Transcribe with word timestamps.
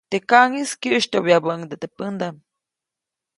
Teʼ 0.09 0.23
kaʼŋis 0.29 0.71
kyäʼsytyoʼbyabäʼuŋ 0.81 1.59
teʼ 1.81 1.91
pädaʼm. 1.97 2.35